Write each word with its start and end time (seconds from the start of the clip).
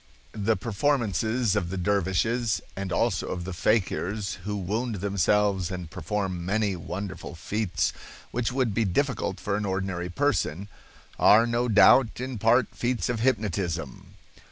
The 0.31 0.57
performances 0.57 1.55
of 1.55 1.69
the 1.69 1.77
dervishes, 1.77 2.59
and 2.75 2.91
also 2.91 3.27
of 3.27 3.43
the 3.43 3.53
fakirs, 3.53 4.39
who 4.45 4.55
wound 4.57 4.95
themselves 4.95 5.69
and 5.69 5.91
perform 5.91 6.43
many 6.43 6.75
wonderful 6.75 7.35
feats 7.35 7.93
which 8.31 8.51
would 8.51 8.73
be 8.73 8.83
difficult 8.83 9.39
for 9.39 9.55
an 9.55 9.63
ordinary 9.63 10.09
person, 10.09 10.69
are 11.19 11.45
no 11.45 11.67
doubt 11.67 12.19
in 12.19 12.39
part 12.39 12.69
feats 12.73 13.09
of 13.09 13.19
hypnotism. 13.19 14.15